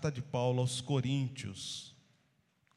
[0.00, 1.94] carta de Paulo aos Coríntios,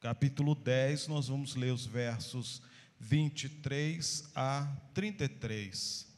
[0.01, 2.61] capítulo 10, nós vamos ler os versos
[2.99, 6.12] 23 a 33.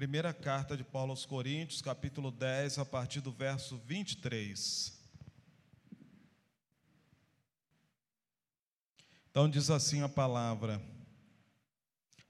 [0.00, 4.98] Primeira carta de Paulo aos Coríntios, capítulo 10, a partir do verso 23.
[9.30, 10.80] Então diz assim a palavra: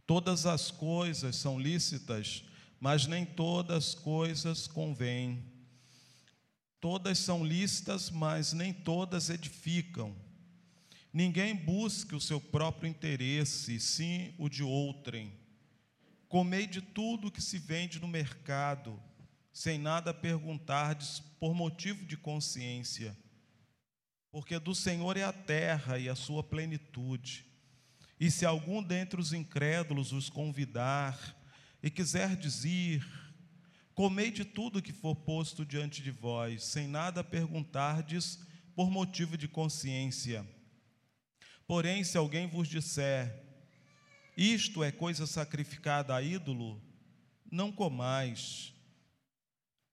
[0.05, 2.43] Todas as coisas são lícitas,
[2.81, 5.41] mas nem todas as coisas convêm.
[6.81, 10.13] Todas são lícitas, mas nem todas edificam.
[11.13, 15.40] Ninguém busque o seu próprio interesse, sim o de outrem.
[16.31, 19.03] Comei de tudo que se vende no mercado,
[19.53, 23.19] sem nada perguntardes por motivo de consciência.
[24.31, 27.45] Porque do Senhor é a terra e a sua plenitude.
[28.19, 31.37] E se algum dentre os incrédulos os convidar
[31.83, 33.05] e quiser dizer:
[33.93, 38.39] Comei de tudo que for posto diante de vós, sem nada perguntardes
[38.77, 40.49] por motivo de consciência.
[41.67, 43.50] Porém, se alguém vos disser:
[44.43, 46.81] isto é coisa sacrificada a ídolo,
[47.53, 48.73] não comais,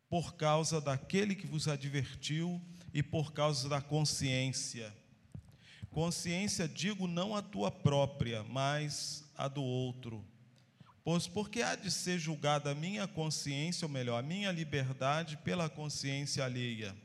[0.07, 2.61] por causa daquele que vos advertiu
[2.93, 4.95] e por causa da consciência.
[5.89, 10.25] Consciência, digo, não a tua própria, mas a do outro.
[11.03, 15.69] Pois porque há de ser julgada a minha consciência, ou melhor, a minha liberdade pela
[15.69, 16.95] consciência alheia?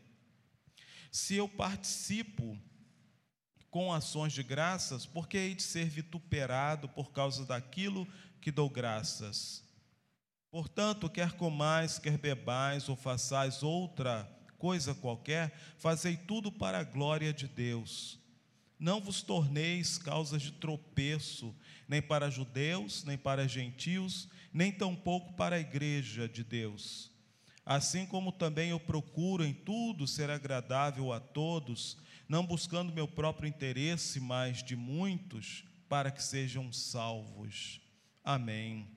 [1.10, 2.56] Se eu participo
[3.72, 8.06] com ações de graças, porque hei de ser vituperado por causa daquilo
[8.38, 9.64] que dou graças.
[10.50, 17.32] Portanto, quer comais, quer bebais ou façais outra coisa qualquer, fazei tudo para a glória
[17.32, 18.20] de Deus.
[18.78, 21.56] Não vos torneis causas de tropeço,
[21.88, 27.10] nem para judeus, nem para gentios, nem tampouco para a igreja de Deus.
[27.64, 31.96] Assim como também eu procuro em tudo ser agradável a todos,
[32.28, 37.80] não buscando meu próprio interesse, mas de muitos, para que sejam salvos.
[38.24, 38.88] Amém.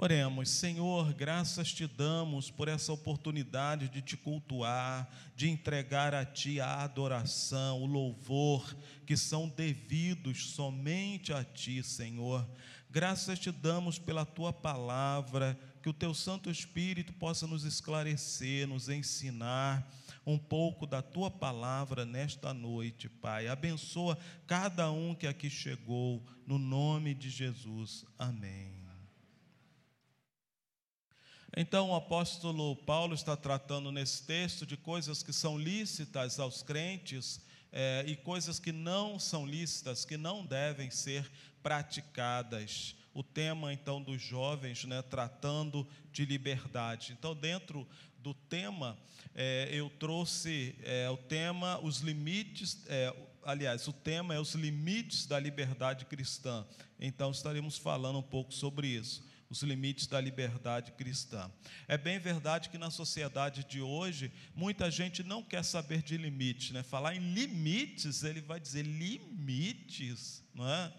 [0.00, 6.60] Oremos, Senhor, graças te damos por essa oportunidade de te cultuar, de entregar a Ti
[6.60, 12.48] a adoração, o louvor, que são devidos somente a Ti, Senhor.
[12.88, 18.88] Graças te damos pela Tua palavra, que o Teu Santo Espírito possa nos esclarecer, nos
[18.88, 19.92] ensinar
[20.28, 23.48] um pouco da tua palavra nesta noite, Pai.
[23.48, 28.04] Abençoa cada um que aqui chegou, no nome de Jesus.
[28.18, 28.78] Amém.
[31.56, 37.40] Então, o apóstolo Paulo está tratando nesse texto de coisas que são lícitas aos crentes
[37.72, 41.28] é, e coisas que não são lícitas, que não devem ser
[41.62, 42.94] praticadas.
[43.14, 47.16] O tema, então, dos jovens, né, tratando de liberdade.
[47.18, 47.88] Então, dentro
[48.28, 48.98] do tema,
[49.34, 55.24] é, eu trouxe é, o tema, os limites, é, aliás, o tema é os limites
[55.24, 56.66] da liberdade cristã.
[57.00, 61.50] Então, estaremos falando um pouco sobre isso, os limites da liberdade cristã.
[61.86, 66.72] É bem verdade que na sociedade de hoje, muita gente não quer saber de limites,
[66.72, 66.82] né?
[66.82, 70.92] Falar em limites, ele vai dizer limites, não é?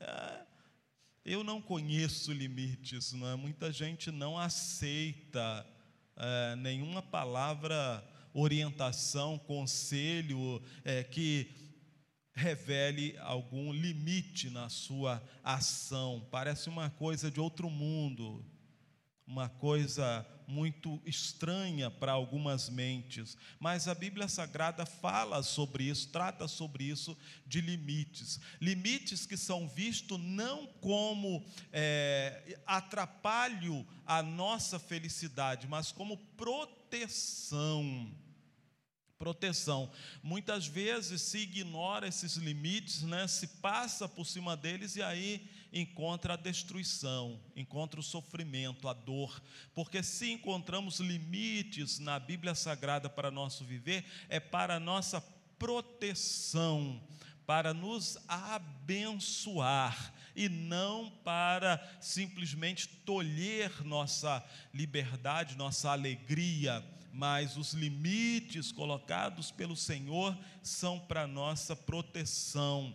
[0.00, 0.46] é
[1.24, 3.34] eu não conheço limites, não é?
[3.34, 5.66] Muita gente não aceita
[6.16, 11.50] é, nenhuma palavra, orientação, conselho é, que
[12.34, 16.26] revele algum limite na sua ação.
[16.30, 18.44] Parece uma coisa de outro mundo,
[19.26, 26.46] uma coisa muito estranha para algumas mentes, mas a Bíblia Sagrada fala sobre isso, trata
[26.46, 28.38] sobre isso de limites.
[28.60, 38.12] Limites que são vistos não como é, atrapalho à nossa felicidade, mas como proteção
[39.18, 39.90] proteção.
[40.22, 43.26] Muitas vezes se ignora esses limites, né?
[43.26, 49.42] se passa por cima deles e aí encontra a destruição, encontra o sofrimento, a dor.
[49.74, 55.20] Porque se encontramos limites na Bíblia Sagrada para nosso viver, é para nossa
[55.58, 57.02] proteção,
[57.46, 66.84] para nos abençoar e não para simplesmente tolher nossa liberdade, nossa alegria
[67.16, 72.94] mas os limites colocados pelo Senhor são para nossa proteção.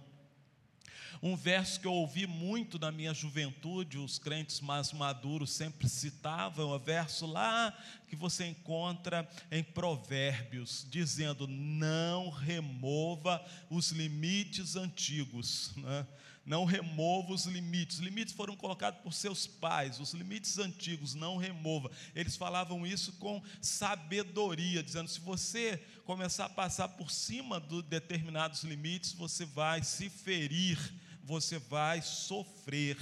[1.21, 6.71] Um verso que eu ouvi muito na minha juventude, os crentes mais maduros sempre citavam,
[6.71, 7.75] é o verso lá
[8.07, 15.71] que você encontra em Provérbios, dizendo: Não remova os limites antigos.
[15.77, 16.05] Né?
[16.45, 17.97] não remova os limites.
[17.97, 21.91] Os limites foram colocados por seus pais, os limites antigos, não remova.
[22.15, 28.63] Eles falavam isso com sabedoria, dizendo: se você começar a passar por cima de determinados
[28.63, 30.77] limites, você vai se ferir,
[31.23, 32.97] você vai sofrer.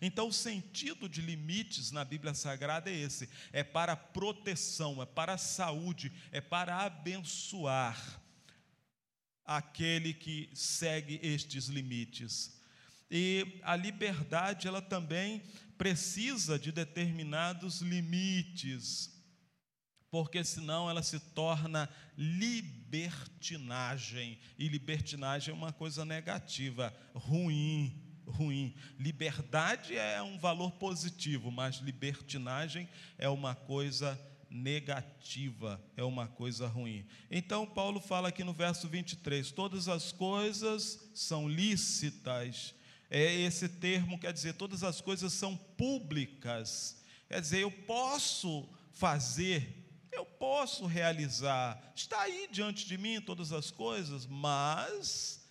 [0.00, 5.38] Então, o sentido de limites na Bíblia Sagrada é esse: é para proteção, é para
[5.38, 8.20] saúde, é para abençoar
[9.44, 12.58] aquele que segue estes limites.
[13.10, 15.42] E a liberdade, ela também
[15.76, 19.13] precisa de determinados limites,
[20.14, 28.72] porque senão ela se torna libertinagem, e libertinagem é uma coisa negativa, ruim, ruim.
[28.96, 32.88] Liberdade é um valor positivo, mas libertinagem
[33.18, 34.16] é uma coisa
[34.48, 37.04] negativa, é uma coisa ruim.
[37.28, 42.72] Então, Paulo fala aqui no verso 23: todas as coisas são lícitas,
[43.10, 47.02] é esse termo quer dizer todas as coisas são públicas.
[47.26, 49.83] Quer dizer, eu posso fazer,
[50.14, 51.92] eu posso realizar.
[51.94, 55.44] Está aí diante de mim todas as coisas, mas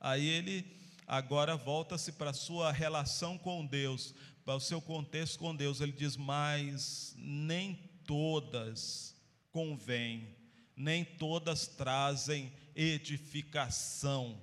[0.00, 0.76] aí ele
[1.06, 4.14] agora volta-se para a sua relação com Deus,
[4.44, 5.80] para o seu contexto com Deus.
[5.80, 7.74] Ele diz: "Mas nem
[8.06, 9.14] todas
[9.50, 10.34] convêm,
[10.76, 14.40] nem todas trazem edificação."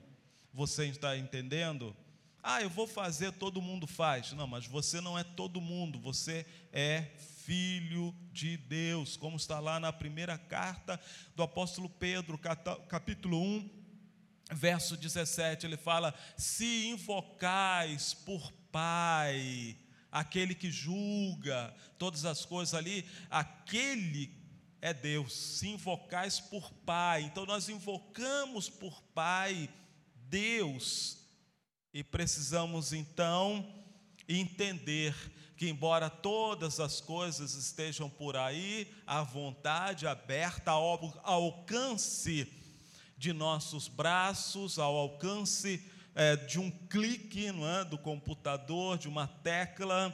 [0.54, 1.96] Você está entendendo?
[2.44, 4.34] Ah, eu vou fazer, todo mundo faz.
[4.34, 7.08] Não, mas você não é todo mundo, você é
[7.46, 11.00] filho de Deus, como está lá na primeira carta
[11.36, 12.40] do apóstolo Pedro,
[12.88, 13.70] capítulo 1,
[14.52, 19.78] verso 17, ele fala: Se invocais por Pai,
[20.12, 24.32] aquele que julga todas as coisas ali, aquele
[24.82, 25.34] é Deus.
[25.34, 29.70] Se invocais por Pai, então nós invocamos por Pai
[30.30, 31.18] Deus
[31.94, 33.84] e precisamos então
[34.28, 35.14] entender
[35.64, 42.52] que, embora todas as coisas estejam por aí, à vontade, aberta, ao alcance
[43.18, 45.82] de nossos braços, ao alcance
[46.14, 50.14] é, de um clique não é, do computador, de uma tecla,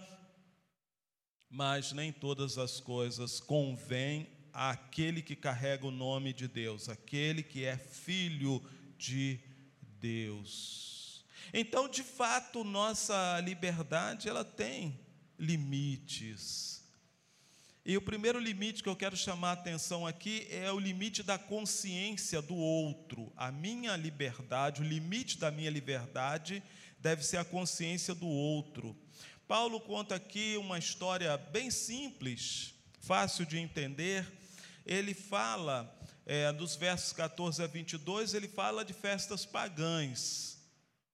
[1.49, 7.65] mas nem todas as coisas convêm àquele que carrega o nome de Deus, aquele que
[7.65, 8.63] é filho
[8.99, 9.39] de
[9.81, 11.25] Deus.
[11.51, 15.08] Então, de fato, nossa liberdade ela tem
[15.39, 16.83] limites.
[17.85, 21.39] E o primeiro limite que eu quero chamar a atenção aqui é o limite da
[21.39, 23.31] consciência do outro.
[23.35, 26.61] A minha liberdade, o limite da minha liberdade
[26.99, 28.95] deve ser a consciência do outro.
[29.47, 34.27] Paulo conta aqui uma história bem simples, fácil de entender.
[34.85, 35.91] Ele fala,
[36.25, 40.58] é, dos versos 14 a 22, ele fala de festas pagãs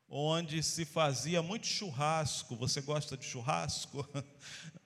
[0.10, 2.56] onde se fazia muito churrasco.
[2.56, 4.08] Você gosta de churrasco?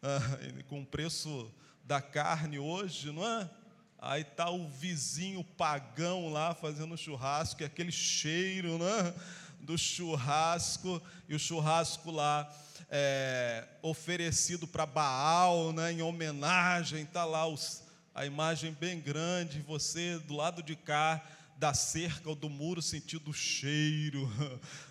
[0.02, 0.22] Ah,
[0.70, 1.52] com o preço
[1.84, 3.50] da carne hoje, não é?
[3.98, 9.14] Aí tá o vizinho pagão lá fazendo churrasco, e aquele cheiro, né?
[9.60, 12.50] Do churrasco, e o churrasco lá
[12.90, 15.92] é, oferecido para Baal, né?
[15.92, 17.84] Em homenagem, tá lá os,
[18.16, 21.22] a imagem bem grande, você do lado de cá
[21.58, 24.32] da cerca ou do muro sentindo o cheiro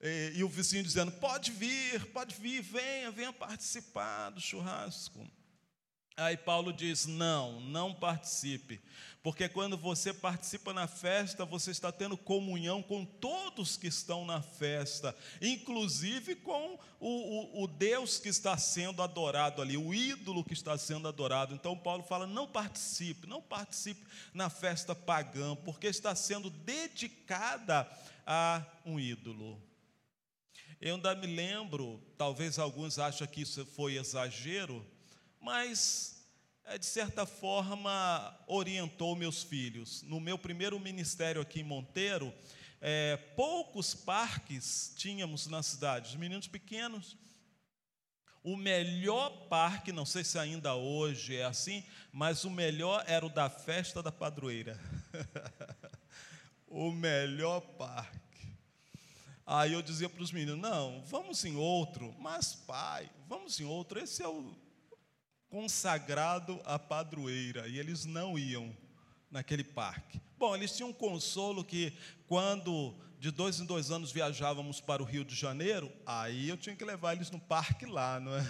[0.00, 5.26] e, e o vizinho dizendo: pode vir, pode vir, venha, venha participar do churrasco.
[6.16, 8.80] Aí Paulo diz: não, não participe,
[9.22, 14.42] porque quando você participa na festa, você está tendo comunhão com todos que estão na
[14.42, 20.52] festa, inclusive com o, o, o, Deus que está sendo adorado ali, o ídolo que
[20.52, 21.54] está sendo adorado.
[21.54, 24.04] Então Paulo fala: não participe, não participe
[24.34, 27.90] na festa pagã, porque está sendo dedicada
[28.26, 29.69] a um ídolo.
[30.80, 34.82] Eu ainda me lembro, talvez alguns achem que isso foi exagero,
[35.38, 36.24] mas
[36.64, 40.00] é, de certa forma orientou meus filhos.
[40.04, 42.32] No meu primeiro ministério aqui em Monteiro,
[42.80, 47.14] é, poucos parques tínhamos na cidade, os meninos pequenos.
[48.42, 53.28] O melhor parque, não sei se ainda hoje é assim, mas o melhor era o
[53.28, 54.80] da festa da padroeira.
[56.66, 58.19] o melhor parque.
[59.52, 63.98] Aí eu dizia para os meninos: não, vamos em outro, mas pai, vamos em outro,
[63.98, 64.54] esse é o
[65.48, 67.66] consagrado à padroeira.
[67.66, 68.72] E eles não iam,
[69.28, 70.20] naquele parque.
[70.38, 71.92] Bom, eles tinham um consolo que
[72.28, 76.76] quando de dois em dois anos viajávamos para o Rio de Janeiro, aí eu tinha
[76.76, 78.42] que levar eles no parque lá, não é?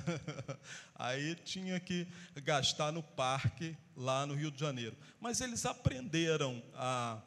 [0.94, 2.06] Aí tinha que
[2.44, 4.94] gastar no parque lá no Rio de Janeiro.
[5.18, 7.20] Mas eles aprenderam a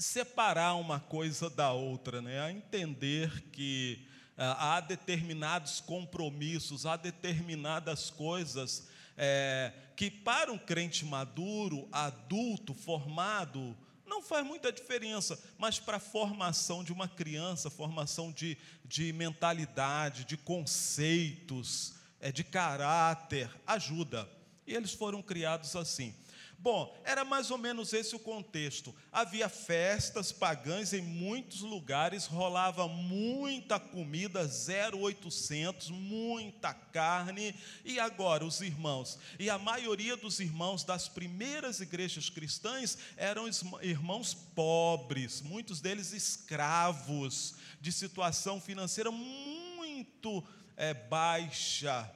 [0.00, 2.40] separar uma coisa da outra, né?
[2.40, 11.04] a entender que ah, há determinados compromissos, há determinadas coisas é, que para um crente
[11.04, 13.76] maduro, adulto, formado,
[14.06, 20.24] não faz muita diferença, mas para a formação de uma criança, formação de, de mentalidade,
[20.24, 24.26] de conceitos, é, de caráter, ajuda.
[24.66, 26.14] E eles foram criados assim.
[26.62, 28.94] Bom, era mais ou menos esse o contexto.
[29.10, 37.54] Havia festas pagãs em muitos lugares, rolava muita comida, 0800, muita carne.
[37.82, 43.48] E agora, os irmãos, e a maioria dos irmãos das primeiras igrejas cristãs eram
[43.80, 52.12] irmãos pobres, muitos deles escravos, de situação financeira muito é, baixa,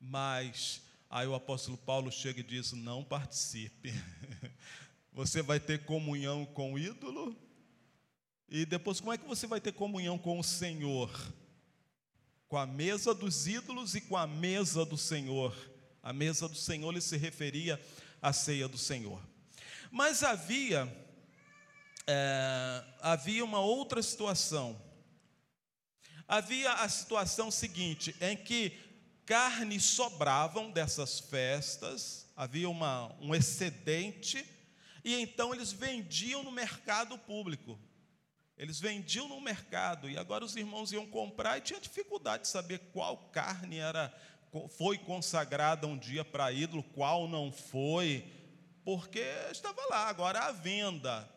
[0.00, 0.83] mas
[1.14, 3.94] Aí o apóstolo Paulo chega e diz: Não participe.
[5.14, 7.36] Você vai ter comunhão com o ídolo?
[8.48, 11.08] E depois, como é que você vai ter comunhão com o Senhor?
[12.48, 15.56] Com a mesa dos ídolos e com a mesa do Senhor.
[16.02, 17.80] A mesa do Senhor ele se referia
[18.20, 19.22] à ceia do Senhor.
[19.92, 20.92] Mas havia,
[22.08, 24.82] é, havia uma outra situação.
[26.26, 28.83] Havia a situação seguinte, em que
[29.26, 34.44] carnes sobravam dessas festas, havia uma, um excedente,
[35.04, 37.78] e então eles vendiam no mercado público.
[38.56, 42.78] Eles vendiam no mercado, e agora os irmãos iam comprar e tinha dificuldade de saber
[42.92, 44.14] qual carne era
[44.76, 48.24] foi consagrada um dia para ídolo, qual não foi,
[48.84, 51.28] porque estava lá, agora à venda.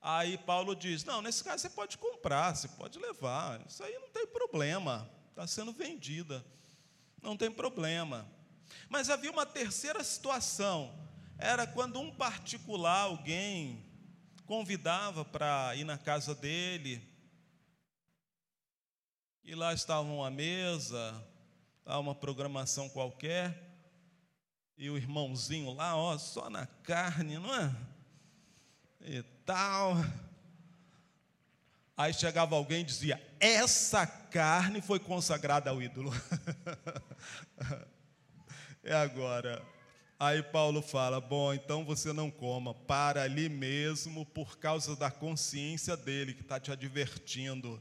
[0.00, 4.08] Aí Paulo diz: Não, nesse caso você pode comprar, você pode levar, isso aí não
[4.08, 6.42] tem problema, está sendo vendida
[7.22, 8.26] não tem problema.
[8.88, 10.92] Mas havia uma terceira situação,
[11.38, 13.84] era quando um particular, alguém,
[14.46, 17.08] convidava para ir na casa dele,
[19.44, 21.26] e lá estavam à mesa,
[21.86, 23.70] uma programação qualquer,
[24.76, 27.74] e o irmãozinho lá, ó, só na carne, não é?
[29.00, 29.94] E tal.
[32.00, 36.10] Aí chegava alguém e dizia: Essa carne foi consagrada ao ídolo.
[38.82, 39.62] é agora.
[40.18, 45.94] Aí Paulo fala: Bom, então você não coma, para ali mesmo, por causa da consciência
[45.94, 47.78] dele que está te advertindo.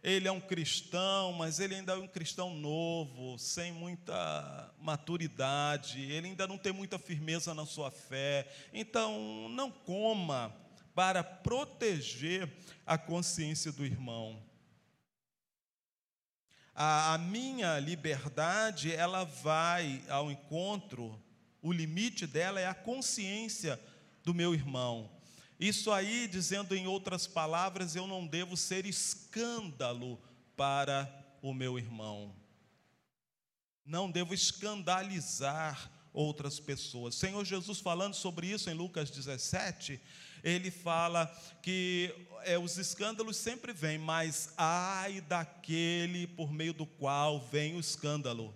[0.00, 6.28] Ele é um cristão, mas ele ainda é um cristão novo, sem muita maturidade, ele
[6.28, 8.46] ainda não tem muita firmeza na sua fé.
[8.72, 10.54] Então, não coma
[10.94, 12.50] para proteger
[12.86, 14.40] a consciência do irmão.
[16.74, 21.20] A, a, minha liberdade, ela vai ao encontro,
[21.62, 23.80] o limite dela é a consciência
[24.22, 25.10] do meu irmão.
[25.58, 30.20] Isso aí, dizendo em outras palavras, eu não devo ser escândalo
[30.56, 31.08] para
[31.40, 32.34] o meu irmão.
[33.84, 37.14] Não devo escandalizar outras pessoas.
[37.14, 40.00] Senhor Jesus falando sobre isso em Lucas 17,
[40.44, 41.26] ele fala
[41.62, 47.80] que é, os escândalos sempre vêm, mas ai daquele por meio do qual vem o
[47.80, 48.54] escândalo.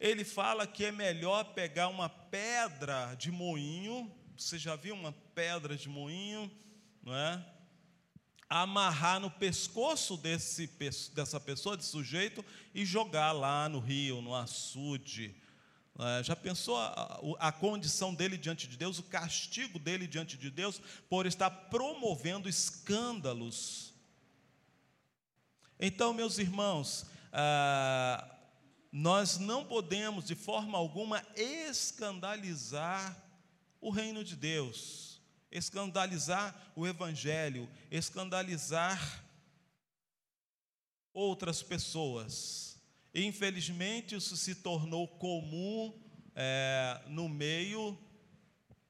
[0.00, 5.76] Ele fala que é melhor pegar uma pedra de moinho, você já viu uma pedra
[5.76, 6.50] de moinho,
[7.02, 7.44] não é?
[8.48, 10.66] Amarrar no pescoço desse,
[11.14, 12.42] dessa pessoa, desse sujeito,
[12.74, 15.36] e jogar lá no rio, no açude,
[16.24, 20.80] já pensou a, a, condição dele diante de Deus, o castigo dele diante de Deus
[21.08, 23.92] por estar promovendo escândalos?
[25.78, 28.36] Então, meus irmãos, ah,
[28.92, 33.16] nós não podemos de forma alguma escandalizar
[33.80, 35.20] o reino de Deus,
[35.50, 39.24] escandalizar o Evangelho, escandalizar
[41.12, 42.69] outras pessoas.
[43.14, 45.92] Infelizmente, isso se tornou comum
[46.34, 47.98] é, no meio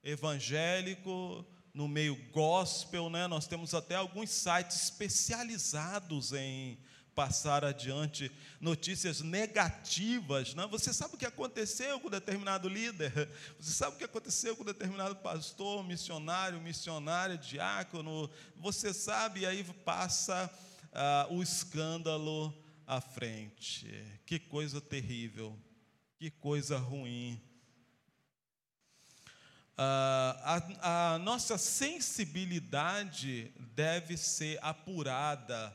[0.05, 3.27] evangélico, no meio gospel, né?
[3.27, 6.79] Nós temos até alguns sites especializados em
[7.15, 10.67] passar adiante notícias negativas, né?
[10.71, 13.29] Você sabe o que aconteceu com determinado líder?
[13.59, 18.31] Você sabe o que aconteceu com determinado pastor, missionário, missionária, diácono?
[18.57, 20.51] Você sabe e aí passa
[20.93, 22.55] uh, o escândalo
[22.91, 23.87] à frente.
[24.27, 25.57] Que coisa terrível,
[26.19, 27.41] que coisa ruim.
[29.77, 35.75] a, a nossa sensibilidade deve ser apurada,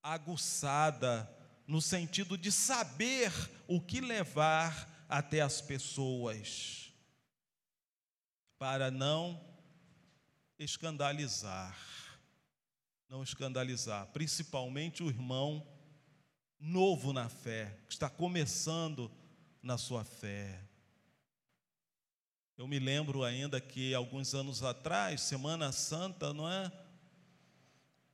[0.00, 1.28] aguçada,
[1.66, 3.32] no sentido de saber
[3.66, 6.92] o que levar até as pessoas,
[8.56, 9.44] para não
[10.56, 11.76] escandalizar.
[13.08, 15.66] Não escandalizar, principalmente o irmão
[16.60, 19.10] novo na fé, que está começando
[19.62, 20.60] na sua fé.
[22.56, 26.72] Eu me lembro ainda que alguns anos atrás, Semana Santa, não é?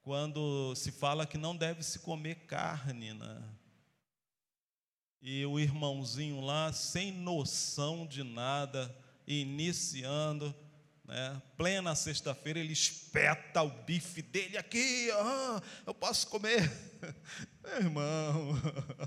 [0.03, 3.43] Quando se fala que não deve se comer carne, né?
[5.23, 8.95] E o irmãozinho lá, sem noção de nada,
[9.27, 10.55] iniciando,
[11.03, 11.41] né?
[11.57, 16.71] Plena sexta-feira, ele espeta o bife dele aqui, ah, eu posso comer.
[17.65, 18.51] Meu irmão,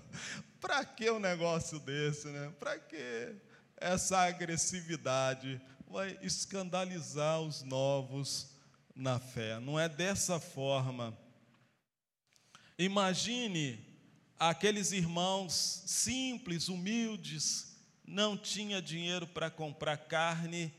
[0.60, 2.52] para que um negócio desse, né?
[2.60, 3.36] Para que
[3.78, 5.62] essa agressividade?
[5.88, 8.50] Vai escandalizar os novos
[8.96, 9.60] na fé.
[9.60, 11.16] Não é dessa forma.
[12.80, 13.80] Imagine
[14.40, 20.74] aqueles irmãos simples, humildes, não tinha dinheiro para comprar carne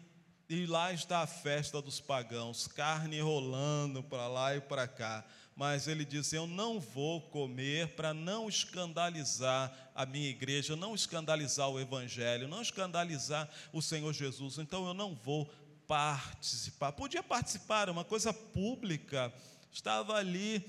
[0.48, 5.24] e lá está a festa dos pagãos, carne rolando para lá e para cá.
[5.58, 11.68] Mas ele diz: Eu não vou comer para não escandalizar a minha igreja, não escandalizar
[11.68, 14.58] o Evangelho, não escandalizar o Senhor Jesus.
[14.58, 15.52] Então eu não vou
[15.84, 16.92] participar.
[16.92, 19.34] Podia participar, uma coisa pública.
[19.72, 20.64] Estava ali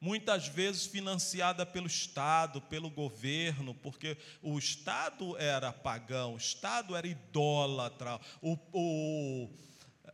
[0.00, 7.06] muitas vezes financiada pelo Estado, pelo governo, porque o Estado era pagão, o Estado era
[7.06, 9.48] idólatra, o, o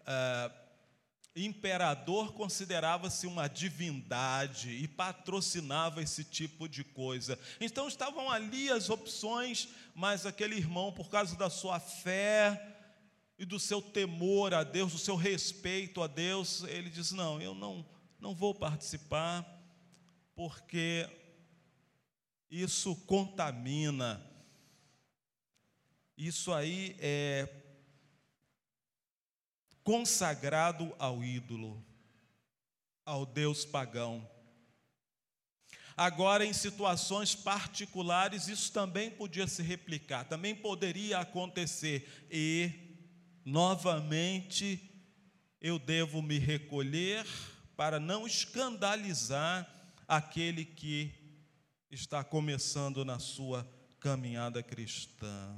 [0.07, 0.66] é,
[1.37, 7.39] imperador considerava-se uma divindade e patrocinava esse tipo de coisa.
[7.61, 12.75] Então estavam ali as opções, mas aquele irmão, por causa da sua fé,
[13.39, 17.55] e do seu temor a Deus, do seu respeito a Deus, ele diz: Não, eu
[17.55, 17.85] não,
[18.19, 19.45] não vou participar
[20.35, 21.09] porque
[22.51, 24.25] isso contamina.
[26.17, 27.47] Isso aí é
[29.87, 31.81] consagrado ao ídolo,
[33.05, 34.29] ao Deus pagão.
[35.97, 42.69] Agora, em situações particulares, isso também podia se replicar, também poderia acontecer, e,
[43.45, 44.91] novamente,
[45.61, 47.25] eu devo me recolher
[47.77, 49.73] para não escandalizar
[50.09, 51.15] aquele que
[51.93, 53.65] está começando na sua
[54.01, 55.57] caminhada cristã.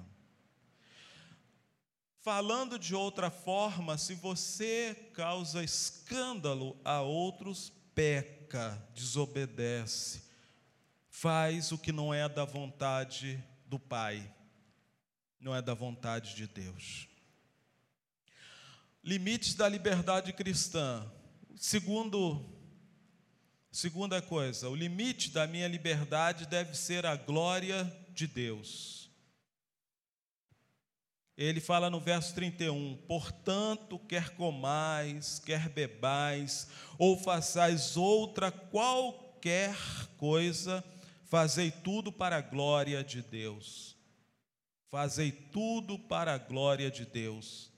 [2.21, 10.23] Falando de outra forma, se você causa escândalo a outros, peca, desobedece,
[11.09, 14.29] faz o que não é da vontade do Pai,
[15.41, 17.09] não é da vontade de Deus.
[19.03, 21.11] Limites da liberdade cristã.
[21.57, 22.59] Segundo
[23.71, 29.08] Segunda coisa, o limite da minha liberdade deve ser a glória de Deus.
[31.39, 36.67] Ele fala no verso 31: Portanto, quer comais, quer bebais,
[36.99, 39.77] ou façais outra qualquer
[40.17, 40.85] coisa,
[41.27, 43.97] fazei tudo para a glória de Deus.
[44.91, 47.71] Fazei tudo para a glória de Deus.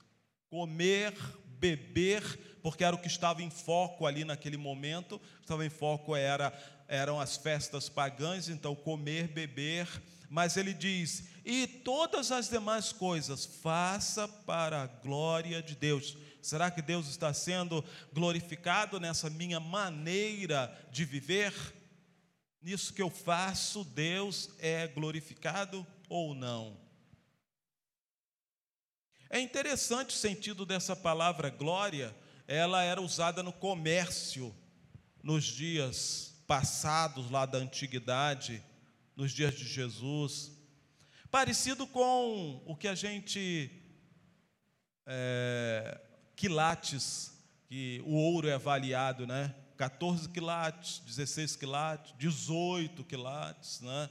[0.49, 1.13] Comer,
[1.59, 2.23] beber,
[2.63, 6.51] porque era o que estava em foco ali naquele momento, estava em foco era,
[6.87, 9.87] eram as festas pagãs, então comer, beber,
[10.31, 16.15] mas ele diz: e todas as demais coisas, faça para a glória de Deus.
[16.41, 21.53] Será que Deus está sendo glorificado nessa minha maneira de viver?
[22.61, 26.79] Nisso que eu faço, Deus é glorificado ou não?
[29.29, 32.15] É interessante o sentido dessa palavra glória,
[32.47, 34.53] ela era usada no comércio
[35.23, 38.63] nos dias passados lá da antiguidade,
[39.15, 40.51] nos dias de Jesus,
[41.31, 43.71] parecido com o que a gente
[45.07, 45.99] é,
[46.35, 47.31] quilates,
[47.69, 49.55] que o ouro é avaliado, né?
[49.77, 54.09] 14 quilates, 16 quilates, 18 quilates, né?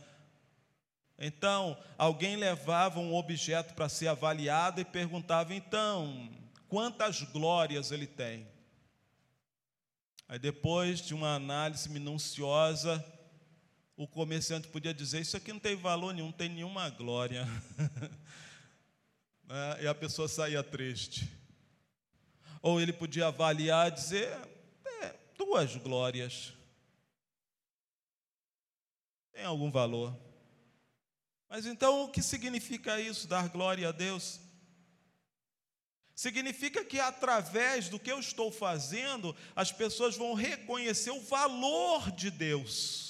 [1.18, 6.30] Então, alguém levava um objeto para ser avaliado e perguntava: então,
[6.68, 8.48] quantas glórias ele tem?
[10.26, 13.04] Aí, depois de uma análise minuciosa,
[14.00, 17.44] o comerciante podia dizer: Isso aqui não tem valor nenhum, não tem nenhuma glória.
[19.44, 19.82] Né?
[19.84, 21.30] e a pessoa saía triste.
[22.62, 24.26] Ou ele podia avaliar e dizer:
[25.02, 26.54] é, Duas glórias.
[29.32, 30.18] Tem algum valor.
[31.46, 34.40] Mas então o que significa isso, dar glória a Deus?
[36.14, 42.30] Significa que através do que eu estou fazendo, as pessoas vão reconhecer o valor de
[42.30, 43.09] Deus.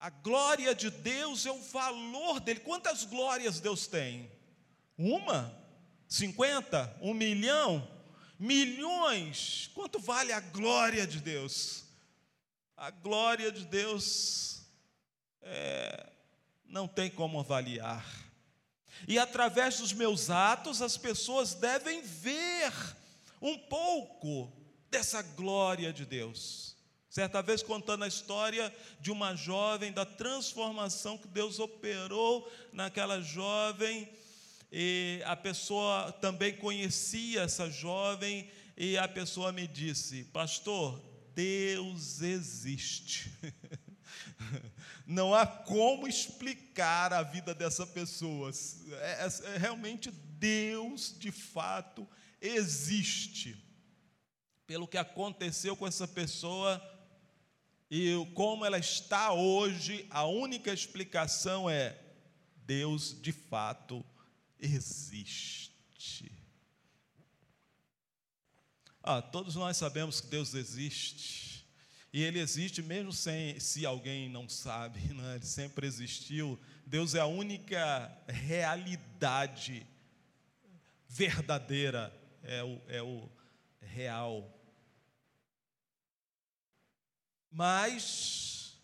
[0.00, 2.60] A glória de Deus é o valor dele.
[2.60, 4.30] Quantas glórias Deus tem?
[4.96, 5.52] Uma?
[6.06, 6.96] Cinquenta?
[7.00, 7.86] Um milhão?
[8.38, 9.70] Milhões?
[9.74, 11.84] Quanto vale a glória de Deus?
[12.76, 14.62] A glória de Deus
[15.42, 16.08] é,
[16.64, 18.06] não tem como avaliar.
[19.08, 22.72] E através dos meus atos, as pessoas devem ver
[23.42, 24.52] um pouco
[24.88, 26.76] dessa glória de Deus.
[27.10, 34.08] Certa vez contando a história de uma jovem, da transformação que Deus operou naquela jovem,
[34.70, 41.00] e a pessoa também conhecia essa jovem, e a pessoa me disse: Pastor,
[41.34, 43.32] Deus existe.
[45.06, 48.50] Não há como explicar a vida dessa pessoa.
[49.00, 52.06] É, é, é, realmente Deus, de fato,
[52.38, 53.56] existe.
[54.66, 56.78] Pelo que aconteceu com essa pessoa
[57.90, 61.98] e como ela está hoje, a única explicação é:
[62.66, 64.04] Deus, de fato,
[64.58, 66.30] existe.
[69.02, 71.66] Ah, todos nós sabemos que Deus existe.
[72.12, 75.36] E ele existe mesmo sem, se alguém não sabe, né?
[75.36, 76.58] ele sempre existiu.
[76.86, 79.86] Deus é a única realidade
[81.08, 83.28] verdadeira, é o, é o
[83.80, 84.57] real.
[87.50, 88.76] Mas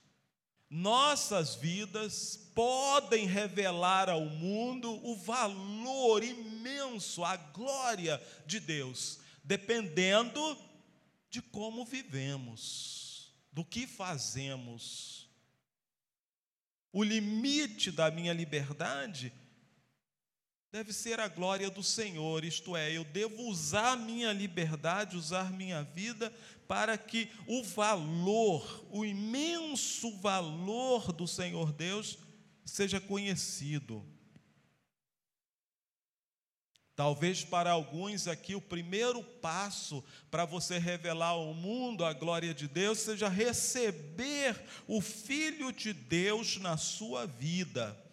[0.68, 10.58] nossas vidas podem revelar ao mundo o valor imenso, a glória de Deus, dependendo
[11.30, 15.28] de como vivemos do que fazemos.
[16.92, 19.32] O limite da minha liberdade
[20.74, 25.84] deve ser a glória do Senhor, isto é, eu devo usar minha liberdade, usar minha
[25.84, 26.34] vida
[26.66, 32.18] para que o valor, o imenso valor do Senhor Deus
[32.64, 34.04] seja conhecido.
[36.96, 42.66] Talvez para alguns aqui o primeiro passo para você revelar ao mundo a glória de
[42.66, 48.03] Deus seja receber o Filho de Deus na sua vida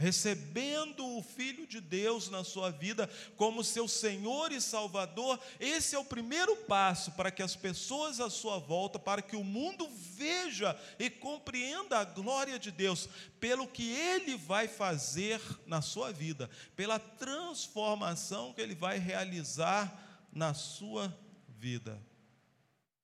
[0.00, 5.98] recebendo o Filho de Deus na sua vida como seu Senhor e Salvador, esse é
[5.98, 9.86] o primeiro passo para que as pessoas à sua volta, para que o mundo
[10.16, 16.48] veja e compreenda a glória de Deus, pelo que Ele vai fazer na sua vida,
[16.74, 21.14] pela transformação que Ele vai realizar na sua
[21.46, 22.00] vida.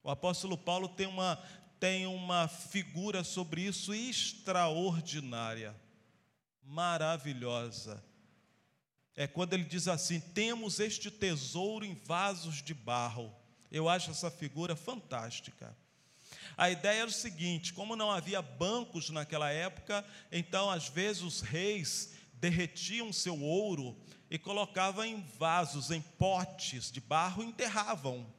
[0.03, 1.35] O apóstolo Paulo tem uma,
[1.79, 5.75] tem uma figura sobre isso extraordinária
[6.67, 8.03] maravilhosa.
[9.15, 13.33] É quando ele diz assim: temos este tesouro em vasos de barro.
[13.71, 15.75] Eu acho essa figura fantástica.
[16.55, 21.41] A ideia era o seguinte: como não havia bancos naquela época, então às vezes os
[21.41, 23.97] reis derretiam seu ouro
[24.29, 28.31] e colocavam em vasos, em potes de barro e enterravam.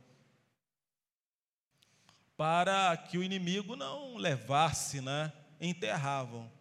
[2.37, 5.33] Para que o inimigo não levasse, né?
[5.61, 6.58] Enterravam.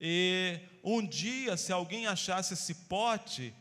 [0.00, 3.52] E um dia, se alguém achasse esse pote,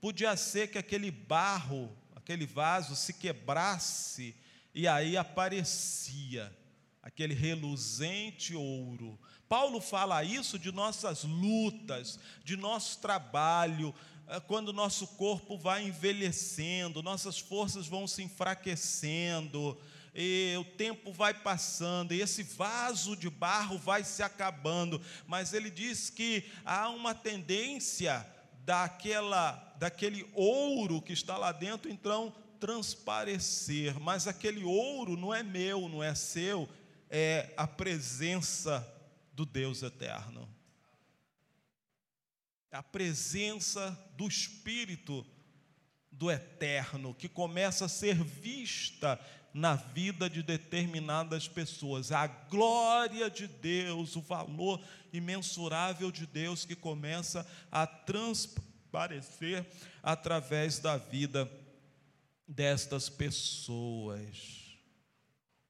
[0.00, 4.34] podia ser que aquele barro, aquele vaso se quebrasse
[4.74, 6.54] e aí aparecia
[7.02, 9.18] aquele reluzente ouro.
[9.48, 13.94] Paulo fala isso de nossas lutas, de nosso trabalho,
[14.28, 19.78] eh, quando nosso corpo vai envelhecendo, nossas forças vão se enfraquecendo,
[20.18, 25.70] e o tempo vai passando, e esse vaso de barro vai se acabando, mas ele
[25.70, 28.26] diz que há uma tendência
[28.64, 35.86] daquela, daquele ouro que está lá dentro, então transparecer, mas aquele ouro não é meu,
[35.86, 36.66] não é seu,
[37.10, 38.90] é a presença
[39.34, 40.48] do Deus eterno.
[42.72, 45.26] A presença do Espírito
[46.10, 49.20] do eterno que começa a ser vista
[49.56, 52.12] na vida de determinadas pessoas.
[52.12, 59.66] A glória de Deus, o valor imensurável de Deus que começa a transparecer
[60.02, 61.50] através da vida
[62.46, 64.76] destas pessoas.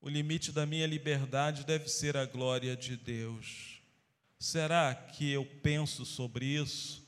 [0.00, 3.80] O limite da minha liberdade deve ser a glória de Deus.
[4.36, 7.06] Será que eu penso sobre isso?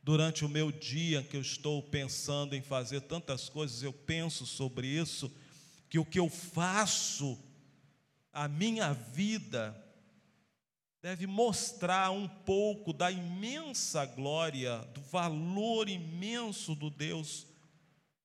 [0.00, 4.86] Durante o meu dia que eu estou pensando em fazer tantas coisas, eu penso sobre
[4.86, 5.28] isso
[5.94, 7.38] que o que eu faço,
[8.32, 9.80] a minha vida,
[11.00, 17.46] deve mostrar um pouco da imensa glória, do valor imenso do Deus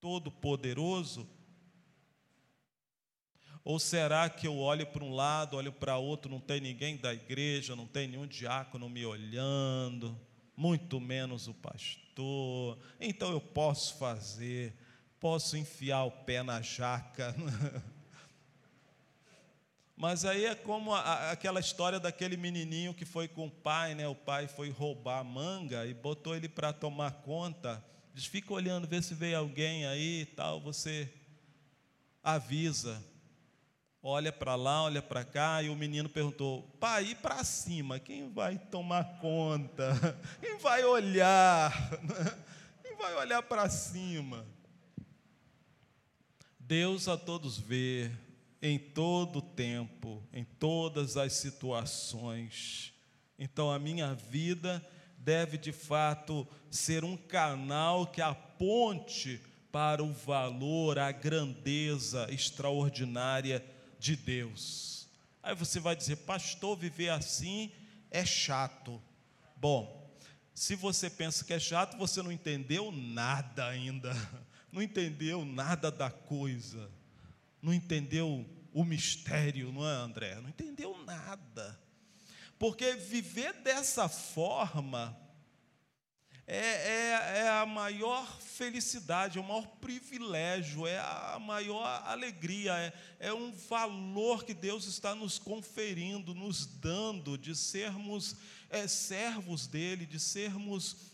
[0.00, 1.30] Todo-Poderoso?
[3.62, 7.14] Ou será que eu olho para um lado, olho para outro, não tem ninguém da
[7.14, 10.20] igreja, não tem nenhum diácono me olhando,
[10.56, 14.74] muito menos o pastor, então eu posso fazer,
[15.20, 17.34] posso enfiar o pé na jaca.
[19.94, 24.08] Mas aí é como a, aquela história daquele menininho que foi com o pai, né?
[24.08, 27.84] O pai foi roubar manga e botou ele para tomar conta.
[28.14, 30.58] Diz: fica olhando, vê se veio alguém aí e tal.
[30.62, 31.12] Você
[32.24, 33.04] avisa.
[34.02, 37.98] Olha para lá, olha para cá, e o menino perguntou: pai, e para cima?
[38.00, 40.16] Quem vai tomar conta?
[40.40, 41.70] Quem vai olhar?
[42.82, 44.46] Quem vai olhar para cima?
[46.70, 48.12] Deus a todos vê,
[48.62, 52.92] em todo tempo, em todas as situações.
[53.36, 54.80] Então a minha vida
[55.18, 59.40] deve de fato ser um canal que aponte
[59.72, 63.66] para o valor, a grandeza extraordinária
[63.98, 65.08] de Deus.
[65.42, 67.72] Aí você vai dizer, pastor, viver assim
[68.12, 69.02] é chato.
[69.56, 70.08] Bom,
[70.54, 74.14] se você pensa que é chato, você não entendeu nada ainda,
[74.72, 76.90] não entendeu nada da coisa
[77.62, 80.34] não entendeu o mistério, não é, André?
[80.36, 81.78] Não entendeu nada.
[82.58, 85.16] Porque viver dessa forma
[86.46, 92.92] é, é, é, a maior felicidade, é o maior privilégio, é a maior alegria, é,
[93.20, 98.36] é um valor que Deus está nos conferindo, nos dando, de sermos
[98.68, 101.09] é, servos dEle, de sermos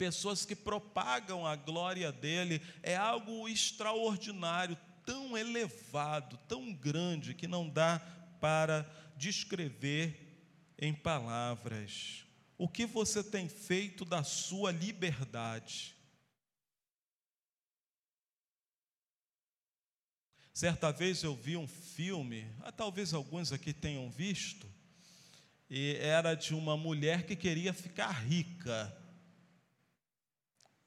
[0.00, 7.68] pessoas que propagam a glória dEle, é algo extraordinário, tão elevado, tão grande, que não
[7.68, 7.98] dá
[8.40, 10.40] para descrever
[10.78, 12.24] em palavras.
[12.56, 15.94] O que você tem feito da sua liberdade?
[20.54, 24.66] Certa vez eu vi um filme, ah, talvez alguns aqui tenham visto,
[25.68, 28.98] e era de uma mulher que queria ficar rica.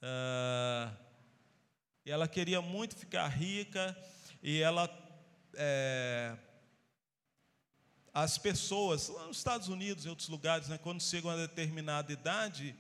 [0.06, 0.92] Ah,
[2.06, 3.98] e ela queria muito ficar rica,
[4.42, 4.90] e ela.
[5.54, 6.36] É,
[8.14, 12.76] as pessoas, lá nos Estados Unidos e outros lugares, né, quando chegam a determinada idade,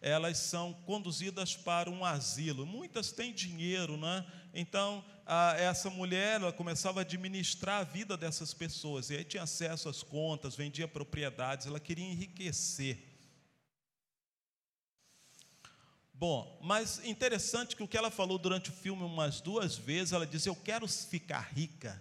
[0.00, 2.66] elas são conduzidas para um asilo.
[2.66, 4.26] Muitas têm dinheiro, né?
[4.52, 9.42] Então, a, essa mulher ela começava a administrar a vida dessas pessoas, e aí tinha
[9.42, 13.13] acesso às contas, vendia propriedades, ela queria enriquecer.
[16.16, 20.24] Bom, mas interessante que o que ela falou durante o filme umas duas vezes, ela
[20.24, 22.00] disse: Eu quero ficar rica,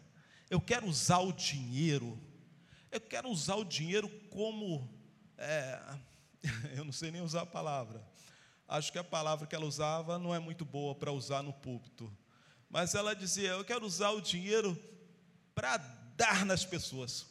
[0.52, 2.19] eu quero usar o dinheiro,
[2.91, 4.88] eu quero usar o dinheiro como.
[5.36, 5.82] É,
[6.78, 8.08] eu não sei nem usar a palavra.
[8.67, 12.15] Acho que a palavra que ela usava não é muito boa para usar no púlpito.
[12.69, 14.80] Mas ela dizia: Eu quero usar o dinheiro
[15.56, 15.78] para
[16.15, 17.26] dar nas pessoas,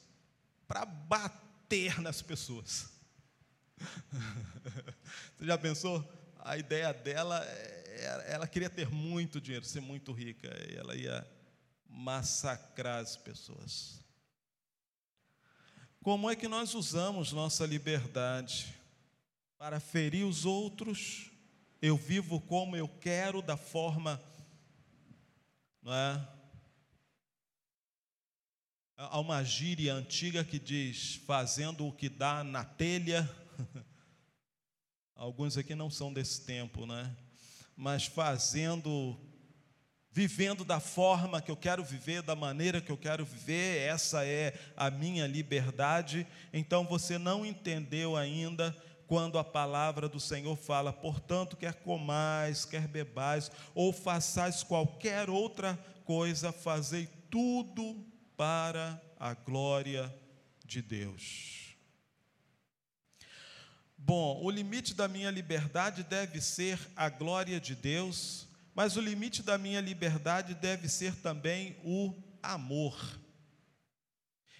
[0.66, 2.90] para bater nas pessoas.
[5.38, 6.21] Você já pensou?
[6.44, 11.26] A ideia dela, é, ela queria ter muito dinheiro, ser muito rica, e ela ia
[11.88, 14.02] massacrar as pessoas.
[16.02, 18.74] Como é que nós usamos nossa liberdade
[19.56, 21.30] para ferir os outros?
[21.80, 24.20] Eu vivo como eu quero, da forma,
[25.80, 26.28] não é?
[28.96, 33.28] Há uma gíria antiga que diz: fazendo o que dá na telha.
[35.22, 37.08] Alguns aqui não são desse tempo, né?
[37.76, 39.16] Mas fazendo,
[40.10, 44.52] vivendo da forma que eu quero viver, da maneira que eu quero viver, essa é
[44.76, 46.26] a minha liberdade.
[46.52, 52.88] Então você não entendeu ainda quando a palavra do Senhor fala, portanto, quer comais, quer
[52.88, 58.04] bebais, ou façais qualquer outra coisa, fazei tudo
[58.36, 60.12] para a glória
[60.64, 61.61] de Deus.
[64.04, 69.44] Bom, o limite da minha liberdade deve ser a glória de Deus, mas o limite
[69.44, 72.12] da minha liberdade deve ser também o
[72.42, 72.98] amor.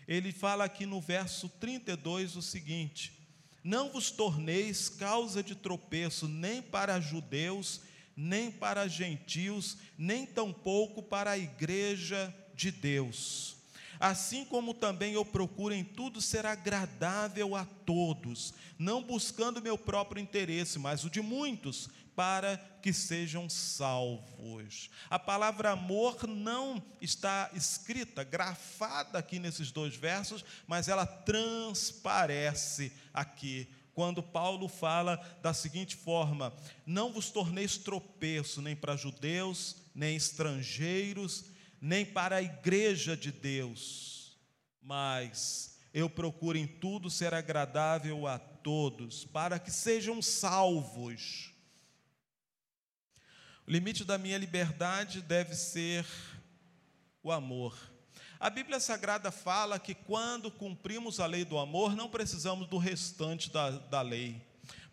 [0.06, 3.26] Ele fala aqui no verso 32 o seguinte:
[3.64, 7.80] Não vos torneis causa de tropeço nem para judeus,
[8.16, 13.60] nem para gentios, nem tampouco para a igreja de Deus
[14.02, 20.20] assim como também eu procuro em tudo ser agradável a todos, não buscando meu próprio
[20.20, 24.90] interesse, mas o de muitos, para que sejam salvos.
[25.08, 33.68] A palavra amor não está escrita, grafada aqui nesses dois versos, mas ela transparece aqui
[33.94, 36.52] quando Paulo fala da seguinte forma:
[36.84, 41.44] Não vos torneis tropeço nem para judeus, nem estrangeiros,
[41.82, 44.38] nem para a igreja de Deus,
[44.80, 51.52] mas eu procuro em tudo ser agradável a todos, para que sejam salvos.
[53.66, 56.06] O limite da minha liberdade deve ser
[57.20, 57.76] o amor.
[58.38, 63.50] A Bíblia Sagrada fala que quando cumprimos a lei do amor, não precisamos do restante
[63.50, 64.40] da, da lei.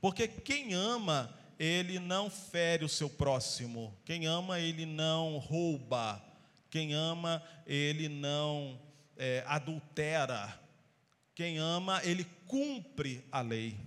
[0.02, 3.96] Porque quem ama, ele não fere o seu próximo.
[4.06, 6.29] Quem ama, ele não rouba.
[6.70, 8.80] Quem ama, ele não
[9.18, 10.60] é, adultera.
[11.34, 13.78] Quem ama, ele cumpre a lei.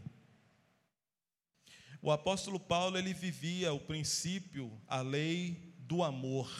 [2.00, 6.50] O apóstolo Paulo, ele vivia o princípio, a lei do amor.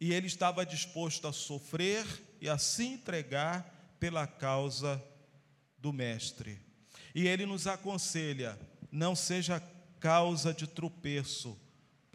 [0.00, 2.04] E ele estava disposto a sofrer
[2.40, 5.02] e a se entregar pela causa
[5.78, 6.60] do Mestre.
[7.14, 8.58] E ele nos aconselha:
[8.90, 9.60] não seja
[10.00, 11.58] causa de tropeço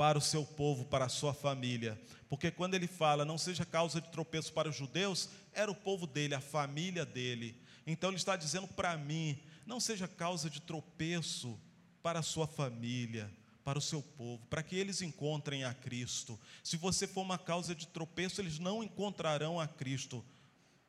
[0.01, 1.95] para o seu povo, para a sua família.
[2.27, 6.07] Porque quando ele fala não seja causa de tropeço para os judeus, era o povo
[6.07, 7.55] dele, a família dele.
[7.85, 11.55] Então ele está dizendo para mim: não seja causa de tropeço
[12.01, 13.31] para a sua família,
[13.63, 16.39] para o seu povo, para que eles encontrem a Cristo.
[16.63, 20.25] Se você for uma causa de tropeço, eles não encontrarão a Cristo.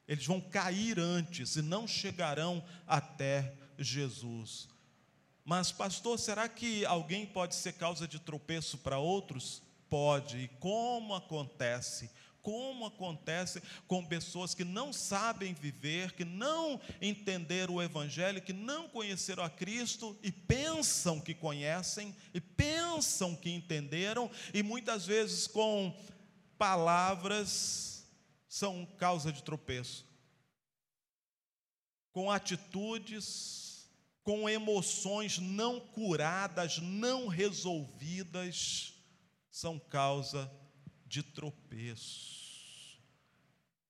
[0.09, 4.72] Eles vão cair antes e não chegarão até Jesus.
[5.45, 9.63] Mas, pastor, será que alguém pode ser causa de tropeço para outros?
[9.89, 10.39] Pode.
[10.39, 12.11] E como acontece?
[12.43, 18.89] como acontece com pessoas que não sabem viver, que não entenderam o Evangelho, que não
[18.89, 25.97] conheceram a Cristo e pensam que conhecem, e pensam que entenderam, e muitas vezes com
[26.59, 28.05] palavras
[28.49, 30.05] são causa de tropeço,
[32.13, 33.72] com atitudes,
[34.23, 38.95] com emoções não curadas, não resolvidas,
[39.51, 40.51] são causa
[41.07, 42.43] de tropeço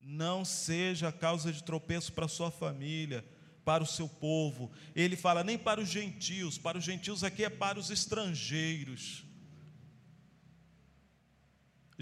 [0.03, 3.25] não seja causa de tropeço para sua família,
[3.65, 4.73] para o seu povo.
[4.95, 9.25] Ele fala nem para os gentios, para os gentios aqui é para os estrangeiros.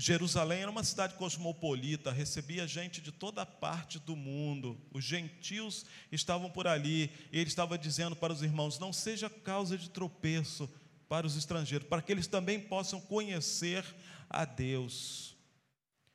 [0.00, 4.80] Jerusalém era uma cidade cosmopolita, recebia gente de toda parte do mundo.
[4.92, 9.76] Os gentios estavam por ali, e ele estava dizendo para os irmãos: não seja causa
[9.76, 10.68] de tropeço
[11.08, 13.84] para os estrangeiros, para que eles também possam conhecer
[14.28, 15.30] a Deus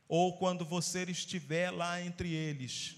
[0.08, 2.96] ou quando você estiver lá entre eles,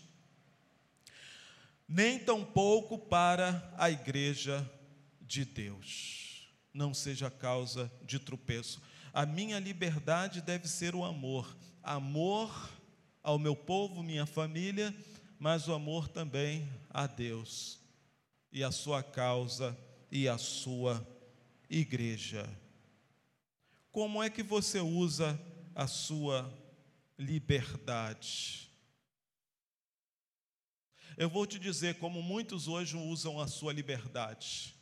[1.88, 4.69] nem tampouco para a igreja
[5.21, 6.50] de Deus.
[6.73, 8.82] Não seja causa de tropeço.
[9.17, 11.58] A minha liberdade deve ser o amor.
[11.82, 12.69] Amor
[13.23, 14.95] ao meu povo, minha família,
[15.39, 17.80] mas o amor também a Deus
[18.51, 19.75] e a sua causa
[20.12, 21.03] e a sua
[21.67, 22.47] igreja.
[23.91, 25.41] Como é que você usa
[25.73, 26.47] a sua
[27.17, 28.69] liberdade.
[31.17, 34.75] Eu vou te dizer como muitos hoje usam a sua liberdade.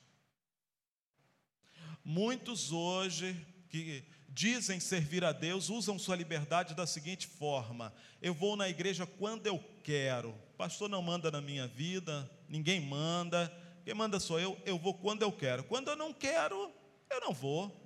[2.03, 3.33] Muitos hoje
[3.69, 4.03] que
[4.35, 9.47] dizem servir a Deus usam sua liberdade da seguinte forma: eu vou na igreja quando
[9.47, 10.31] eu quero.
[10.31, 13.51] O pastor não manda na minha vida, ninguém manda.
[13.85, 15.63] Quem manda sou eu, eu vou quando eu quero.
[15.63, 16.71] Quando eu não quero,
[17.09, 17.81] eu não vou.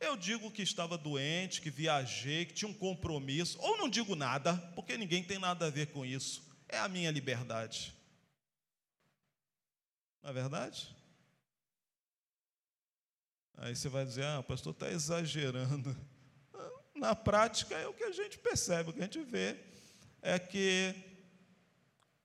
[0.00, 4.54] Eu digo que estava doente, que viajei, que tinha um compromisso, ou não digo nada,
[4.74, 6.42] porque ninguém tem nada a ver com isso.
[6.66, 7.92] É a minha liberdade.
[10.22, 10.96] Não é verdade?
[13.60, 15.94] Aí você vai dizer, ah, o pastor está exagerando.
[16.94, 19.54] Na prática é o que a gente percebe, o que a gente vê
[20.22, 20.94] é que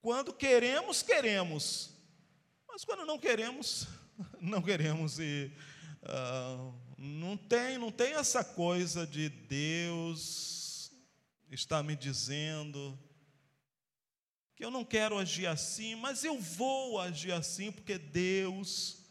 [0.01, 1.91] quando queremos, queremos,
[2.67, 3.85] mas quando não queremos,
[4.39, 5.51] não queremos e
[6.03, 10.89] uh, não tem, não tem essa coisa de Deus
[11.51, 12.97] está me dizendo
[14.55, 19.04] que eu não quero agir assim, mas eu vou agir assim porque Deus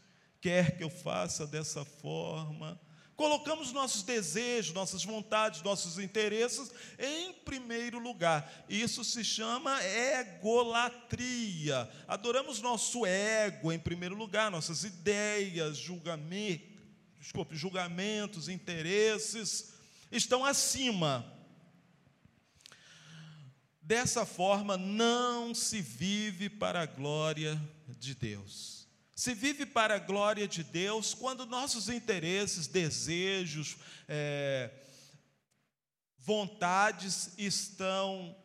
[0.44, 2.78] quer que eu faça dessa forma.
[3.16, 8.52] Colocamos nossos desejos, nossas vontades, nossos interesses em primeiro lugar.
[8.68, 11.90] Isso se chama egolatria.
[12.06, 16.74] Adoramos nosso ego em primeiro lugar, nossas ideias, julgamentos
[17.24, 19.72] desculpe, julgamentos, interesses,
[20.12, 21.24] estão acima.
[23.80, 27.58] Dessa forma, não se vive para a glória
[27.98, 28.73] de Deus.
[29.14, 33.76] Se vive para a glória de Deus quando nossos interesses, desejos,
[34.08, 34.70] é,
[36.18, 38.36] vontades estão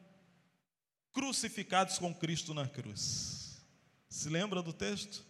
[1.12, 3.62] crucificados com Cristo na cruz.
[4.08, 5.26] Se lembra do texto?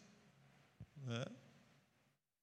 [1.07, 1.31] É.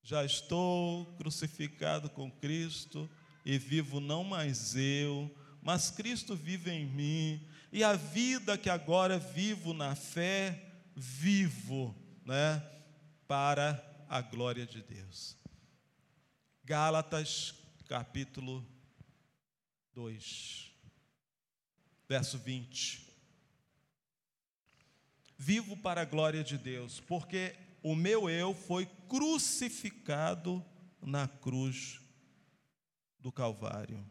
[0.03, 3.11] Já estou crucificado com Cristo
[3.45, 9.19] e vivo não mais eu, mas Cristo vive em mim, e a vida que agora
[9.19, 11.95] vivo na fé, vivo,
[12.25, 12.63] né,
[13.27, 15.37] para a glória de Deus.
[16.65, 17.55] Gálatas,
[17.89, 18.67] capítulo
[19.95, 20.73] 2,
[22.09, 23.07] verso 20.
[25.39, 30.65] Vivo para a glória de Deus, porque o meu eu foi crucificado
[31.03, 32.01] na cruz
[33.21, 34.05] do Calvário.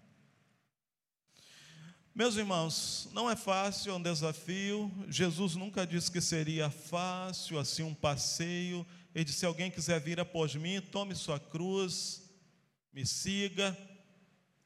[2.13, 4.89] Meus irmãos, não é fácil, é um desafio.
[5.09, 8.87] Jesus nunca disse que seria fácil, assim, um passeio.
[9.15, 12.21] Ele disse: se alguém quiser vir após mim, tome sua cruz,
[12.91, 13.75] me siga.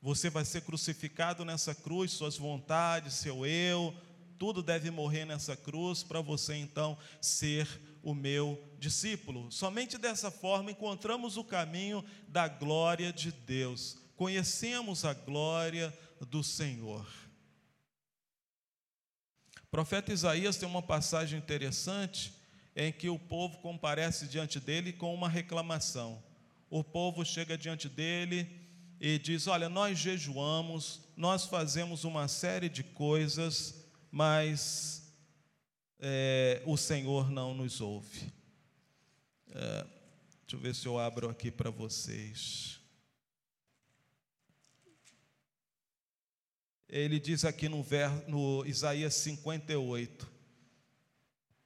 [0.02, 3.94] Você vai ser crucificado nessa cruz, suas vontades, seu eu,
[4.40, 7.68] tudo deve morrer nessa cruz para você então ser
[8.02, 9.52] o meu discípulo.
[9.52, 13.98] Somente dessa forma encontramos o caminho da glória de Deus.
[14.16, 17.06] Conhecemos a glória do Senhor.
[19.62, 22.39] O profeta Isaías tem uma passagem interessante
[22.80, 26.24] em que o povo comparece diante dele com uma reclamação.
[26.70, 28.50] O povo chega diante dele
[29.02, 35.14] e diz: Olha, nós jejuamos, nós fazemos uma série de coisas, mas
[36.00, 38.32] é, o Senhor não nos ouve.
[39.50, 39.86] É,
[40.44, 42.80] deixa eu ver se eu abro aqui para vocês.
[46.92, 47.86] ele diz aqui no,
[48.28, 50.39] no Isaías 58,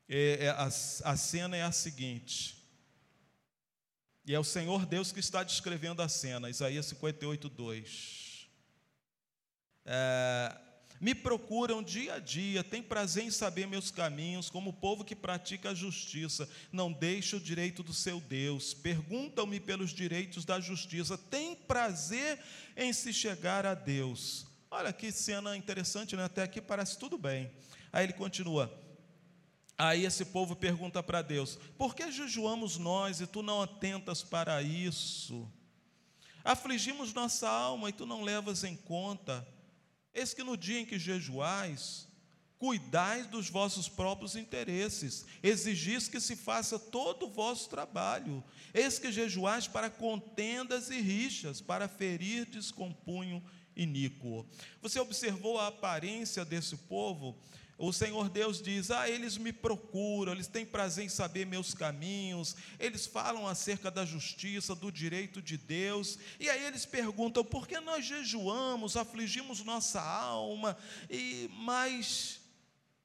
[0.08, 2.58] é, é, a, a cena é a seguinte,
[4.26, 8.48] e é o Senhor Deus que está descrevendo a cena, Isaías 58, 2.
[9.86, 10.58] É,
[11.04, 15.14] me procuram dia a dia, têm prazer em saber meus caminhos, como o povo que
[15.14, 21.18] pratica a justiça, não deixa o direito do seu Deus, perguntam-me pelos direitos da justiça,
[21.18, 22.40] têm prazer
[22.78, 24.48] em se chegar a Deus.
[24.72, 26.24] Olha que cena interessante, né?
[26.24, 27.52] Até aqui parece tudo bem.
[27.92, 28.83] Aí ele continua.
[29.78, 34.62] Aí esse povo pergunta para Deus: Por que jejuamos nós e tu não atentas para
[34.62, 35.50] isso?
[36.44, 39.48] Afligimos nossa alma e tu não levas em conta.
[40.14, 42.08] Eis que no dia em que jejuais,
[42.60, 48.44] cuidais dos vossos próprios interesses, exigis que se faça todo o vosso trabalho.
[48.74, 53.44] Eis que jejuais para contendas e rixas, para ferirdes com punho
[53.76, 54.46] iníquo.
[54.82, 57.38] Você observou a aparência desse povo?
[57.78, 62.56] O Senhor Deus diz: Ah, eles me procuram, eles têm prazer em saber meus caminhos,
[62.80, 67.80] eles falam acerca da justiça, do direito de Deus, e aí eles perguntam: por que
[67.80, 70.78] nós jejuamos, afligimos nossa alma,
[71.10, 72.42] e mas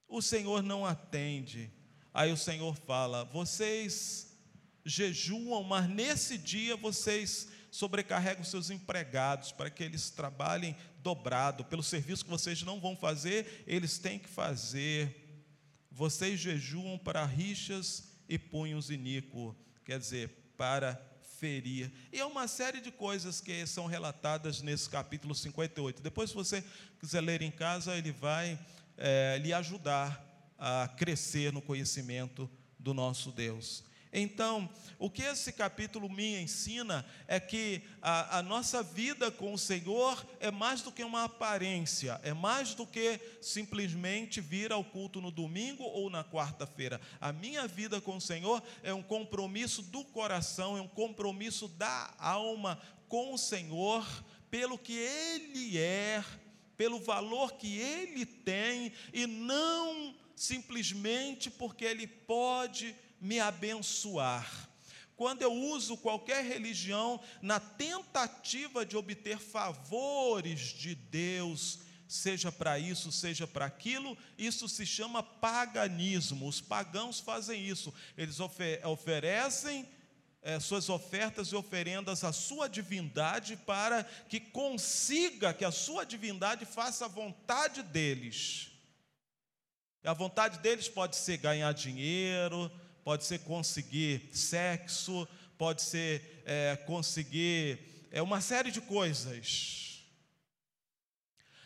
[0.09, 1.71] o Senhor não atende.
[2.13, 4.37] Aí o Senhor fala: vocês
[4.85, 11.65] jejuam, mas nesse dia vocês sobrecarrega os seus empregados para que eles trabalhem dobrado.
[11.65, 15.45] Pelo serviço que vocês não vão fazer, eles têm que fazer.
[15.91, 21.01] Vocês jejuam para rixas e punhos iníquo, quer dizer, para
[21.39, 21.93] ferir.
[22.13, 26.03] E é uma série de coisas que são relatadas nesse capítulo 58.
[26.03, 26.65] Depois, se você
[26.99, 28.59] quiser ler em casa, ele vai
[28.97, 30.25] é, lhe ajudar
[30.59, 33.85] a crescer no conhecimento do nosso Deus.
[34.19, 39.59] Então, o que esse capítulo me ensina é que a, a, nossa vida com o
[39.59, 45.21] Senhor é mais do que uma aparência, é mais do que simplesmente vir ao culto
[45.21, 47.01] no domingo ou na quarta-feira.
[47.21, 52.13] A minha vida com o Senhor é um compromisso do coração, é um compromisso da
[52.19, 54.05] alma com o Senhor,
[54.51, 56.25] pelo que Ele é,
[56.77, 64.69] pelo valor que Ele tem, e não simplesmente porque Ele pode me abençoar.
[65.17, 73.11] Quando eu uso qualquer religião na tentativa de obter favores de Deus, seja para isso,
[73.11, 76.47] seja para aquilo, isso se chama paganismo.
[76.47, 78.39] Os pagãos fazem isso, eles
[78.85, 79.89] oferecem
[80.41, 86.65] é, suas ofertas e oferendas à sua divindade para que consiga que a sua divindade
[86.65, 88.71] faça a vontade deles.
[90.05, 92.71] A vontade deles pode ser ganhar dinheiro,
[93.09, 97.79] pode ser conseguir sexo, pode ser é, conseguir
[98.11, 100.05] é, uma série de coisas.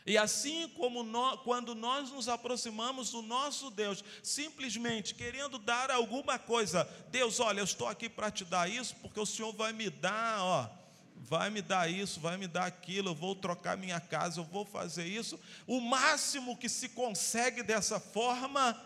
[0.06, 6.38] E assim como nós, quando nós nos aproximamos do nosso Deus, simplesmente querendo dar alguma
[6.38, 9.90] coisa, Deus, olha, eu estou aqui para te dar isso, porque o Senhor vai me
[9.90, 10.70] dar, ó,
[11.16, 14.64] vai me dar isso, vai me dar aquilo, eu vou trocar minha casa, eu vou
[14.64, 15.36] fazer isso.
[15.66, 18.80] O máximo que se consegue dessa forma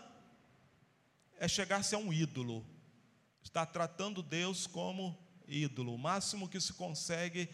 [1.37, 2.65] é chegar-se a um ídolo.
[3.43, 5.17] Está tratando Deus como
[5.47, 5.93] ídolo.
[5.93, 7.49] O máximo que se consegue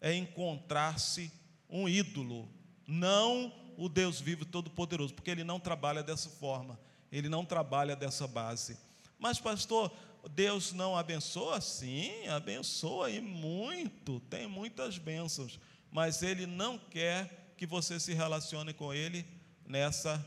[0.00, 1.32] é encontrar-se
[1.68, 2.48] um ídolo,
[2.86, 6.78] não o Deus vivo todo-poderoso, porque ele não trabalha dessa forma,
[7.12, 8.78] ele não trabalha dessa base.
[9.18, 9.92] Mas, pastor,
[10.30, 11.60] Deus não abençoa?
[11.60, 15.58] Sim, abençoa e muito, tem muitas bênçãos,
[15.90, 19.26] mas Ele não quer que você se relacione com Ele
[19.66, 20.24] nessa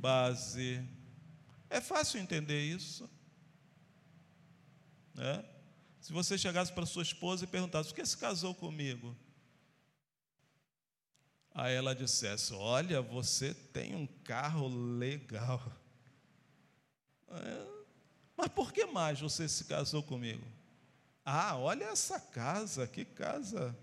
[0.00, 0.82] base.
[1.70, 3.08] É fácil entender isso.
[5.14, 5.44] Né?
[6.00, 9.16] Se você chegasse para sua esposa e perguntasse: por que se casou comigo?
[11.52, 15.62] Aí ela dissesse: Olha, você tem um carro legal.
[17.28, 17.66] É,
[18.36, 20.44] mas por que mais você se casou comigo?
[21.24, 23.76] Ah, olha essa casa, que casa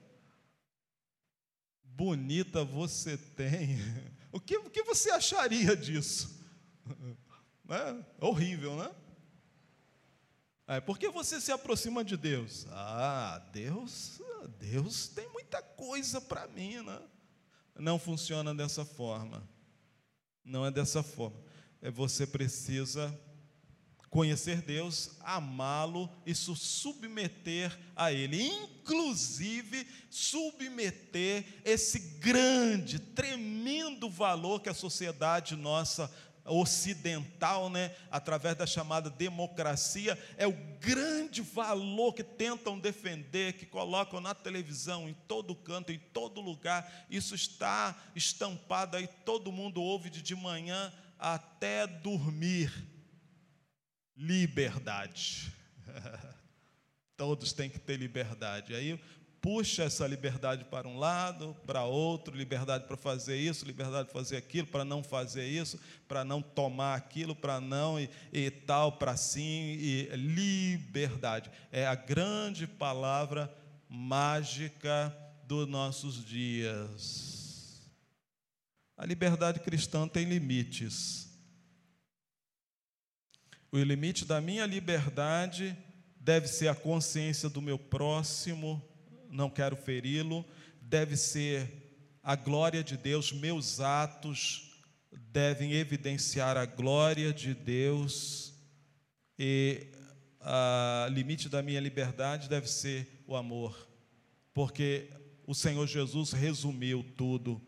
[2.01, 3.77] bonita você tem.
[4.33, 6.41] O que, o que você acharia disso?
[7.71, 8.91] É horrível, né?
[10.67, 12.67] É, por que você se aproxima de Deus?
[12.69, 14.21] Ah, Deus,
[14.59, 17.01] Deus tem muita coisa para mim, né?
[17.75, 19.47] Não funciona dessa forma.
[20.43, 21.41] Não é dessa forma.
[21.81, 23.17] É você precisa
[24.09, 34.67] conhecer Deus, amá-lo e se submeter a Ele, inclusive submeter esse grande, tremendo valor que
[34.67, 36.13] a sociedade nossa
[36.45, 44.19] ocidental, né, através da chamada democracia, é o grande valor que tentam defender, que colocam
[44.19, 47.05] na televisão, em todo canto, em todo lugar.
[47.09, 52.71] Isso está estampado aí, todo mundo ouve de, de manhã até dormir.
[54.17, 55.51] Liberdade.
[57.15, 58.73] Todos têm que ter liberdade.
[58.73, 58.99] Aí
[59.41, 64.37] puxa essa liberdade para um lado, para outro, liberdade para fazer isso, liberdade para fazer
[64.37, 69.17] aquilo, para não fazer isso, para não tomar aquilo, para não e, e tal, para
[69.17, 69.41] sim,
[69.79, 71.49] e liberdade.
[71.71, 73.51] É a grande palavra
[73.89, 77.81] mágica dos nossos dias.
[78.95, 81.27] A liberdade cristã tem limites.
[83.71, 85.75] O limite da minha liberdade
[86.19, 88.79] deve ser a consciência do meu próximo,
[89.31, 90.45] não quero feri-lo,
[90.81, 91.67] deve ser
[92.21, 94.69] a glória de Deus, meus atos
[95.31, 98.53] devem evidenciar a glória de Deus,
[99.39, 99.87] e
[100.41, 103.89] o limite da minha liberdade deve ser o amor,
[104.53, 105.09] porque
[105.47, 107.61] o Senhor Jesus resumiu tudo.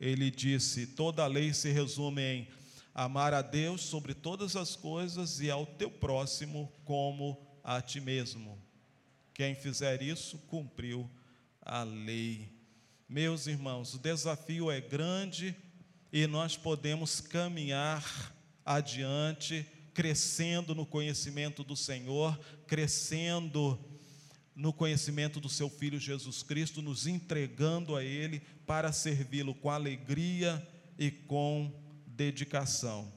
[0.00, 2.48] Ele disse: toda a lei se resume em
[2.94, 8.60] amar a Deus sobre todas as coisas e ao teu próximo como a ti mesmo.
[9.34, 11.10] Quem fizer isso, cumpriu
[11.60, 12.50] a lei.
[13.08, 15.56] Meus irmãos, o desafio é grande
[16.12, 23.78] e nós podemos caminhar adiante, crescendo no conhecimento do Senhor, crescendo
[24.54, 30.66] no conhecimento do seu Filho Jesus Cristo, nos entregando a Ele para servi-lo com alegria
[30.98, 31.72] e com
[32.06, 33.10] dedicação.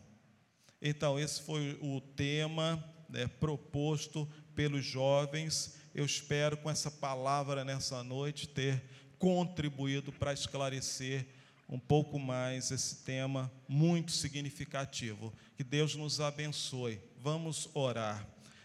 [0.82, 8.04] Então, esse foi o tema né, proposto pelos jovens eu espero, com essa palavra nessa
[8.04, 8.84] noite, ter
[9.18, 11.26] contribuído para esclarecer
[11.70, 15.34] um pouco mais esse tema muito significativo.
[15.56, 17.00] Que Deus nos abençoe.
[17.22, 18.35] Vamos orar.